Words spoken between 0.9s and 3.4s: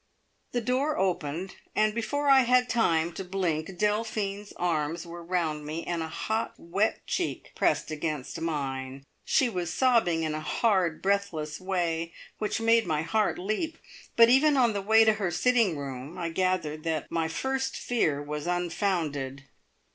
opened, and before I had time to